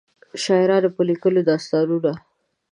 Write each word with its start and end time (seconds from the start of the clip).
شاعرانو 0.43 0.89
به 0.95 1.01
لیکلو 1.09 1.41
داستانونه. 1.49 2.13